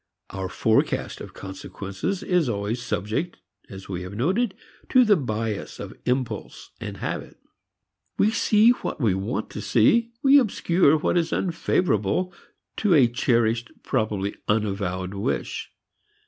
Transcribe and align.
Our 0.31 0.49
forecast 0.49 1.21
of 1.21 1.35
consequences 1.35 2.23
is 2.23 2.49
always 2.49 2.81
subject, 2.81 3.37
as 3.69 3.87
we 3.87 4.01
have 4.01 4.15
noted, 4.15 4.55
to 4.89 5.05
the 5.05 5.15
bias 5.15 5.79
of 5.79 5.95
impulse 6.07 6.71
and 6.81 6.97
habit. 6.97 7.37
We 8.17 8.31
see 8.31 8.71
what 8.71 8.99
we 8.99 9.13
want 9.13 9.51
to 9.51 9.61
see, 9.61 10.11
we 10.23 10.39
obscure 10.39 10.97
what 10.97 11.19
is 11.19 11.31
unfavorable 11.31 12.33
to 12.77 12.95
a 12.95 13.07
cherished, 13.07 13.69
probably 13.83 14.35
unavowed, 14.49 15.13
wish. 15.13 15.69